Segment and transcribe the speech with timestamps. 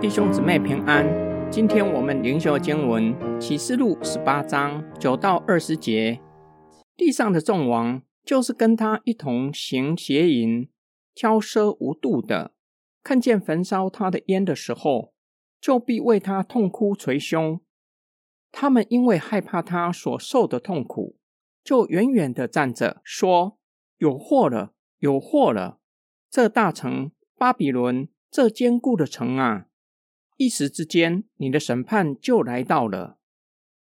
[0.00, 1.04] 弟兄姊妹平安，
[1.50, 6.20] 今天我们灵修经文启示录十八章九到二十节。
[6.96, 10.70] 地上的众王，就是跟他一同行邪淫、
[11.14, 12.52] 骄奢无度的，
[13.02, 15.12] 看见焚烧他的烟的时候，
[15.60, 17.60] 就必为他痛哭捶胸。
[18.50, 21.16] 他们因为害怕他所受的痛苦，
[21.62, 23.58] 就远远的站着，说
[23.98, 25.78] ：“有祸了，有祸了！
[26.30, 29.66] 这大城巴比伦，这坚固的城啊！”
[30.38, 33.18] 一时之间，你的审判就来到了。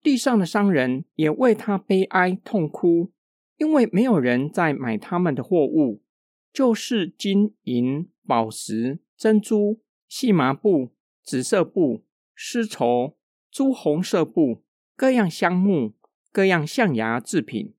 [0.02, 3.12] 地上的商人也为他悲哀痛哭，
[3.58, 6.02] 因为没有人在买他们的货物，
[6.52, 10.90] 就是金银、宝石、珍珠、细麻布、
[11.22, 13.16] 紫色布、丝绸、
[13.48, 14.64] 朱红色布，
[14.96, 15.94] 各样香木、
[16.32, 17.74] 各样象牙制品、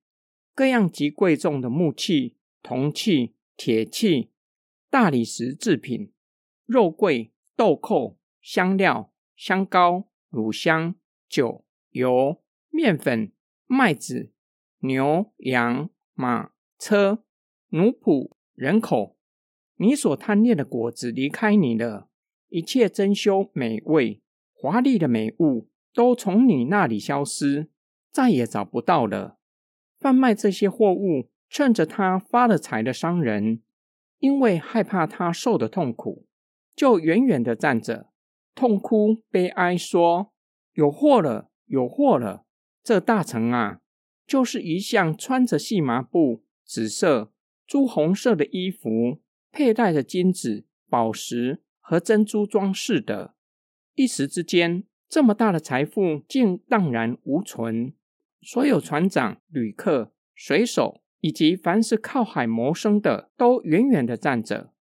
[0.53, 4.31] 各样极贵重的木器、铜器、铁器、
[4.89, 6.11] 大理石制品、
[6.65, 8.17] 肉桂、豆蔻。
[8.45, 10.95] 香料、香膏、乳香、
[11.29, 13.31] 酒、油、面粉、
[13.67, 14.33] 麦子、
[14.79, 17.23] 牛、羊、马、车、
[17.69, 19.15] 奴仆、人口，
[19.77, 22.09] 你所贪恋的果子离开你了，
[22.49, 27.69] 一切珍馐美味、华丽的美物都从你那里消失，
[28.11, 29.39] 再也找不到了。
[30.03, 33.61] 贩卖这些货物，趁着他发了财的商人，
[34.19, 36.25] 因为害怕他受的痛苦，
[36.75, 38.09] 就远远的站着。
[38.53, 40.33] 痛哭悲哀，说
[40.75, 42.43] ：“有祸了，有祸了！
[42.83, 43.79] 这大臣啊，
[44.27, 47.31] 就是一向穿着细麻布、紫色、
[47.65, 49.21] 朱红色的衣服，
[49.53, 53.35] 佩戴着金子、宝石和珍珠装饰的。
[53.95, 57.93] 一时之间，这么大的财富竟荡然无存。
[58.43, 64.73] 所有船长、旅客、水手以及凡是靠海谋生的，都远远的站着。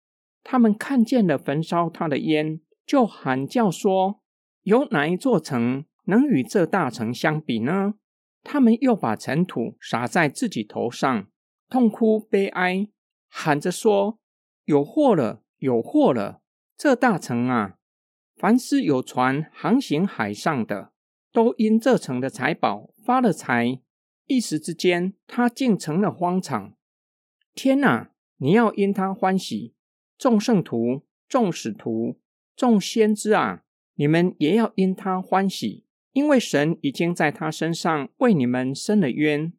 [0.43, 4.21] 他们看见了焚烧他的烟。”就喊叫说
[4.65, 7.95] ：“有哪一座城能与这大城相比呢？”
[8.43, 11.29] 他们又把尘土撒在自己头上，
[11.69, 12.89] 痛哭悲哀，
[13.29, 14.19] 喊着说
[14.67, 16.41] ：“有祸了，有祸了！
[16.77, 17.77] 这大城啊，
[18.35, 20.91] 凡是有船航行海上的，
[21.33, 23.81] 都因这城的财宝发了财。
[24.29, 26.77] 一时之间，他竟成了荒场。
[27.57, 28.13] 天哪！
[28.37, 29.75] 你要因他欢喜，
[30.17, 32.21] 众圣徒，众使徒。”
[32.55, 33.65] 众先知啊，
[33.97, 39.53] 你们也要因他欢喜，因为神已经在他身上为你们伸了冤。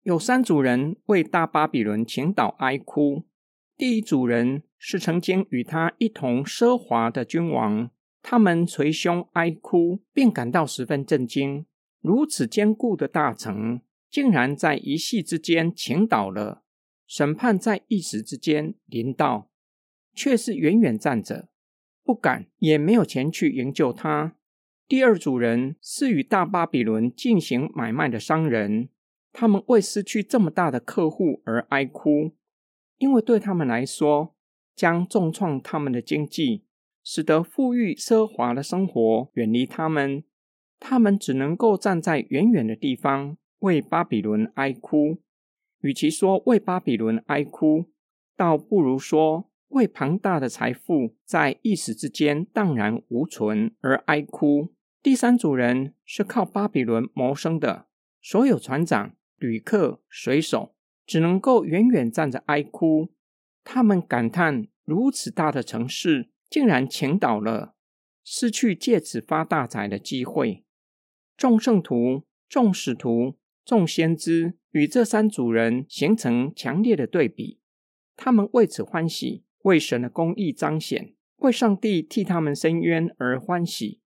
[0.00, 3.24] 有三组人为大巴比伦倾倒哀哭。
[3.76, 7.90] 第一组人是曾经与他一同奢华的君王，
[8.22, 11.66] 他们捶胸哀哭，并感到十分震惊：
[12.02, 13.80] 如此坚固的大城，
[14.10, 16.62] 竟然在一夕之间倾倒了。
[17.06, 19.48] 审判在一时之间临到。
[20.14, 21.48] 却是远远站着，
[22.04, 24.36] 不敢也没有前去营救他。
[24.86, 28.90] 第二组人是与大巴比伦进行买卖的商人，
[29.32, 32.32] 他们为失去这么大的客户而哀哭，
[32.98, 34.34] 因为对他们来说，
[34.76, 36.66] 将重创他们的经济，
[37.02, 40.24] 使得富裕奢华的生活远离他们。
[40.84, 45.22] 他们只能够站在远远的地方为巴比伦哀哭。
[45.80, 47.86] 与其说为巴比伦哀哭，
[48.36, 49.48] 倒不如说。
[49.68, 54.74] 为庞大的财富在一时之间荡然无存而哀哭。
[55.02, 57.86] 第三组人是靠巴比伦谋生的，
[58.20, 60.74] 所有船长、旅客、水手
[61.06, 63.14] 只能够远远站着哀哭。
[63.64, 67.74] 他们感叹：如此大的城市竟然倾倒了，
[68.22, 70.66] 失去借此发大财的机会。
[71.42, 77.58] 众圣徒、众使徒、众先知与这三组人形成强烈的对比，
[78.14, 79.42] 他们为此欢喜。
[79.62, 84.00] 为神的公义彰显，为上帝替他们伸冤而欢喜。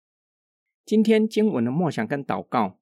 [0.87, 2.79] 今天经文的默想跟祷告，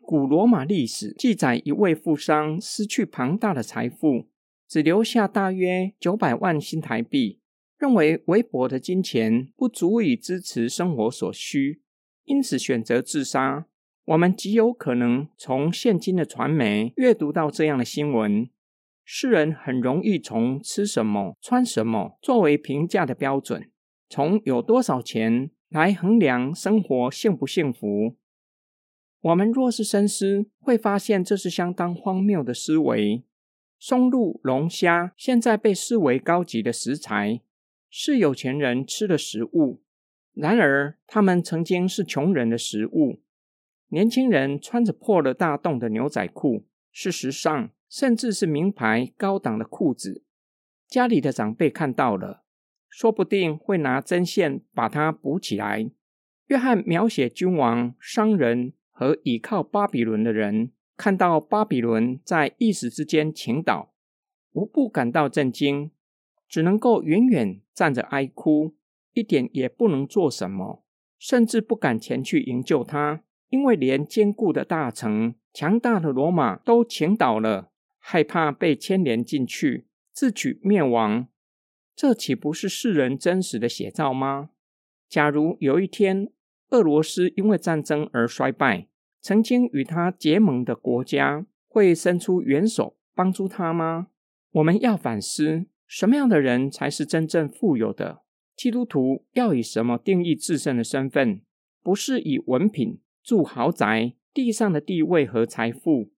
[0.00, 4.30] 古罗马历史记载一位富商失去庞大的财富，
[4.66, 7.40] 只留下大约九百万新台币，
[7.76, 11.82] 认为微薄的金钱不足以支持生活所需，
[12.24, 13.66] 因此选择自杀。
[14.08, 18.48] 我们极有可能从现今的传媒阅读到这样的新闻。
[19.04, 23.70] 世人很容易从吃什么、穿什么作为评价的标准，
[24.08, 28.16] 从有多少钱来衡量生活幸不幸福。
[29.20, 33.24] 我们若是深思，会发现这是相当荒谬的思维。
[33.78, 37.42] 松露、龙虾现在被视为高级的食材，
[37.90, 39.82] 是有钱人吃的食物。
[40.32, 43.20] 然而，他们曾经是穷人的食物。
[43.88, 46.66] 年轻人穿着破了大洞的牛仔裤。
[46.90, 50.24] 事实上，甚至是名牌高档的裤子，
[50.88, 52.42] 家里的长辈看到了，
[52.88, 55.90] 说不定会拿针线把它补起来。
[56.46, 63.94] 约翰描写君王、商人和倚靠巴比伦的人，看到巴比伦在一时之间倾倒，
[64.52, 65.90] 无不感到震惊，
[66.48, 68.74] 只能够远远站着哀哭，
[69.12, 70.84] 一点也不能做什么，
[71.18, 73.22] 甚至不敢前去营救他。
[73.50, 81.28] 因为连坚固的大城、强大的罗马都倾倒了，害怕被牵连进去，自取灭亡，
[81.94, 84.50] 这岂不是世人真实的写照吗？
[85.08, 86.30] 假如有一天
[86.70, 88.88] 俄罗斯因为战争而衰败，
[89.20, 94.08] 曾经与他结盟的国家会伸出援手帮助他吗？
[94.52, 98.22] 我们要反思，什么样的人才是真正富有的？
[98.54, 101.40] 基督徒要以什么定义自身的身份？
[101.82, 102.98] 不是以文凭。
[103.28, 106.10] 住豪宅、地上的地位和财富，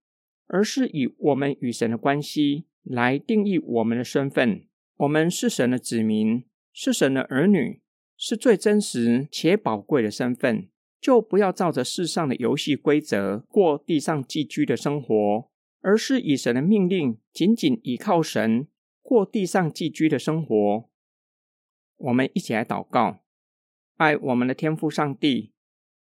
[0.46, 4.64] 而是以我们与神的关系来定义我们的身份。
[4.98, 7.82] 我们是神的子民，是神的儿女，
[8.16, 10.68] 是最真实且宝贵的身份。
[11.00, 18.68] 就不要照着世上的游戏规则过地上寄居的生活，而是以神的命令，紧紧依靠神
[19.02, 20.88] 过地上寄居的生活。
[21.96, 23.24] 我们一起来祷告：
[23.96, 25.50] 爱我们的天父上帝，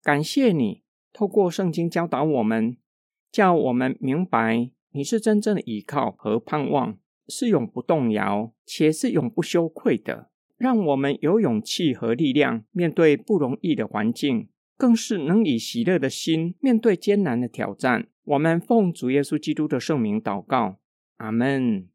[0.04, 0.84] 感谢你。
[1.12, 2.76] 透过圣经教导我们，
[3.30, 6.96] 叫我们明白你是真正的依靠和盼望，
[7.28, 10.30] 是永不动摇，且是永不羞愧的。
[10.56, 18.08] 让我们有勇气和力量面对不容易的环境，更是能以喜乐的心面对艰难的挑战。
[18.24, 20.78] 我们奉主耶稣基督的圣名祷告，
[21.16, 21.88] 阿门。